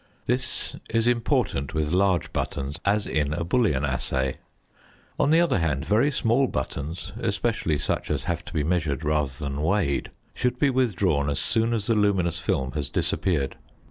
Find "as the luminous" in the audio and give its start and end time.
11.71-12.39